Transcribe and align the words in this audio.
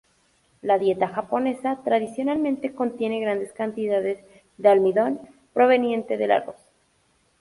La 0.63 0.79
dieta 0.79 1.09
japonesa, 1.09 1.83
tradicionalmente, 1.83 2.73
contiene 2.73 3.19
grandes 3.21 3.53
cantidades 3.53 4.17
de 4.57 4.67
almidón 4.69 5.19
proveniente 5.53 6.17
del 6.17 6.31
arroz. 6.31 6.55